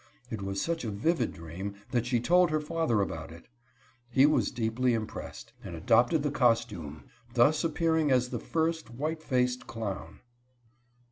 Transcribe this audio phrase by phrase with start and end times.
[0.31, 3.45] It was such a vivid dream that she told her father about it.
[4.09, 7.03] He was deeply impressed, and adopted the costume,
[7.35, 10.21] thus appearing as the first white faced clown.